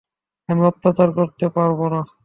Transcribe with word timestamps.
আমি 0.49 0.61
অত্যাচার 0.65 1.09
করতে 1.17 1.45
পারব 1.55 1.79
না। 1.93 2.01